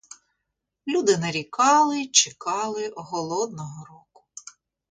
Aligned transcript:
Люди 0.87 1.17
нарікали 1.17 2.01
й 2.01 2.09
чекали 2.11 2.93
голодного 2.95 3.85
року. 3.85 4.23